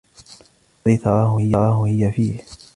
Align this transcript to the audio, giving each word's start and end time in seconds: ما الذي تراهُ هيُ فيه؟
ما 0.85 0.85
الذي 0.91 0.97
تراهُ 0.97 1.85
هيُ 1.87 2.11
فيه؟ 2.11 2.37